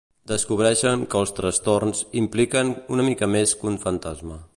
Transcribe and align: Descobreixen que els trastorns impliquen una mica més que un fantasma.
Descobreixen 0.29 1.03
que 1.11 1.19
els 1.19 1.33
trastorns 1.39 2.01
impliquen 2.23 2.73
una 2.97 3.05
mica 3.11 3.31
més 3.35 3.55
que 3.61 3.69
un 3.75 3.79
fantasma. 3.85 4.39